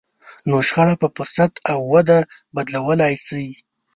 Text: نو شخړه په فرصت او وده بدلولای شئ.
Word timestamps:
نو 0.49 0.57
شخړه 0.67 0.95
په 1.01 1.07
فرصت 1.15 1.51
او 1.71 1.79
وده 1.93 2.19
بدلولای 2.55 3.13
شئ. 3.25 3.47